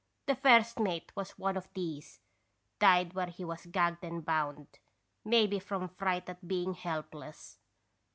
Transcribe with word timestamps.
The 0.25 0.33
first 0.35 0.79
mate 0.79 1.11
was 1.15 1.37
one 1.37 1.55
of 1.55 1.71
these, 1.75 2.21
died 2.79 3.13
where 3.13 3.27
he 3.27 3.45
was 3.45 3.67
gagged 3.67 4.03
and 4.03 4.25
bound, 4.25 4.79
maybe 5.23 5.59
from 5.59 5.89
fright 5.89 6.27
at 6.27 6.47
being 6.47 6.73
help 6.73 7.13
less. 7.13 7.59